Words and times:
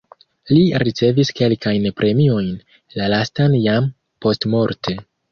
Li 0.51 0.61
ricevis 0.83 1.29
kelkajn 1.39 1.83
premiojn, 1.99 2.49
la 3.01 3.09
lastan 3.15 3.57
jam 3.65 3.91
postmorte. 4.27 4.97